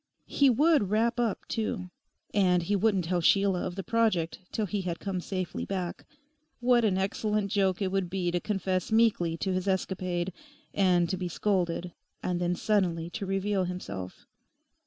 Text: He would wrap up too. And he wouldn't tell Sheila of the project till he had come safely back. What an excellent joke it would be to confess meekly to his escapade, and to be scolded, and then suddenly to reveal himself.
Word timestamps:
He 0.25 0.49
would 0.49 0.89
wrap 0.89 1.19
up 1.19 1.47
too. 1.47 1.91
And 2.33 2.63
he 2.63 2.75
wouldn't 2.75 3.05
tell 3.05 3.21
Sheila 3.21 3.61
of 3.67 3.75
the 3.75 3.83
project 3.83 4.39
till 4.51 4.65
he 4.65 4.81
had 4.81 4.99
come 4.99 5.21
safely 5.21 5.63
back. 5.63 6.07
What 6.59 6.83
an 6.83 6.97
excellent 6.97 7.51
joke 7.51 7.83
it 7.83 7.91
would 7.91 8.09
be 8.09 8.31
to 8.31 8.39
confess 8.39 8.91
meekly 8.91 9.37
to 9.37 9.53
his 9.53 9.67
escapade, 9.67 10.33
and 10.73 11.07
to 11.07 11.17
be 11.17 11.27
scolded, 11.29 11.93
and 12.23 12.41
then 12.41 12.55
suddenly 12.55 13.11
to 13.11 13.27
reveal 13.27 13.65
himself. 13.65 14.25